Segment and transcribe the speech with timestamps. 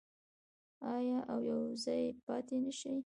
[0.95, 2.95] آیا او یوځای پاتې نشي؟